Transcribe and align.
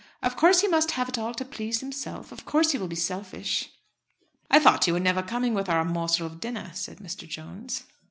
"Of 0.23 0.35
course 0.35 0.61
he 0.61 0.67
must 0.67 0.89
have 0.93 1.09
it 1.09 1.19
all 1.19 1.35
to 1.35 1.45
please 1.45 1.79
himself. 1.81 2.31
Of 2.31 2.43
course 2.43 2.71
he 2.71 2.79
will 2.79 2.87
be 2.87 2.95
selfish." 2.95 3.69
"I 4.49 4.57
thought 4.57 4.87
you 4.87 4.93
were 4.93 4.99
never 4.99 5.21
coming 5.21 5.53
with 5.53 5.69
our 5.69 5.85
morsel 5.85 6.25
of 6.25 6.39
dinner," 6.39 6.71
said 6.73 6.97
Mr. 6.97 7.27
Jones. 7.29 7.83